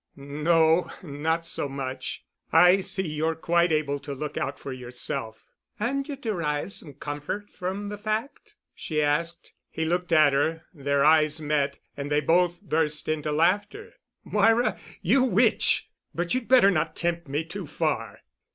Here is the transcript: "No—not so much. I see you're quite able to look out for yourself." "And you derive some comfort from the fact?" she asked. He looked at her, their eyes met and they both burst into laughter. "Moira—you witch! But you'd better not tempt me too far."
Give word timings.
"No—not 0.15 1.45
so 1.45 1.69
much. 1.69 2.23
I 2.51 2.81
see 2.81 3.07
you're 3.07 3.35
quite 3.35 3.71
able 3.71 3.99
to 3.99 4.15
look 4.15 4.35
out 4.35 4.57
for 4.59 4.73
yourself." 4.73 5.45
"And 5.79 6.07
you 6.09 6.15
derive 6.15 6.73
some 6.73 6.95
comfort 6.95 7.51
from 7.51 7.89
the 7.89 7.99
fact?" 7.99 8.55
she 8.73 9.03
asked. 9.03 9.53
He 9.69 9.85
looked 9.85 10.11
at 10.11 10.33
her, 10.33 10.63
their 10.73 11.05
eyes 11.05 11.39
met 11.39 11.77
and 11.95 12.11
they 12.11 12.19
both 12.19 12.61
burst 12.63 13.07
into 13.07 13.31
laughter. 13.31 13.93
"Moira—you 14.23 15.21
witch! 15.23 15.87
But 16.15 16.33
you'd 16.33 16.47
better 16.47 16.71
not 16.71 16.95
tempt 16.95 17.27
me 17.27 17.43
too 17.43 17.67
far." 17.67 18.21